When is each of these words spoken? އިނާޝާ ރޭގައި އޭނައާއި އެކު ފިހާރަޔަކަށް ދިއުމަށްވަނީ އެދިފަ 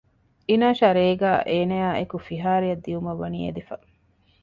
އިނާޝާ 0.49 0.87
ރޭގައި 0.97 1.39
އޭނައާއި 1.49 1.97
އެކު 1.99 2.17
ފިހާރަޔަކަށް 2.27 2.83
ދިއުމަށްވަނީ 2.85 3.39
އެދިފަ 3.43 3.75